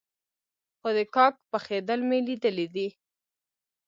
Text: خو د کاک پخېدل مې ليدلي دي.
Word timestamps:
خو 0.79 0.89
د 0.97 0.99
کاک 1.15 1.33
پخېدل 1.51 1.99
مې 2.09 2.19
ليدلي 2.27 2.67
دي. 2.75 2.87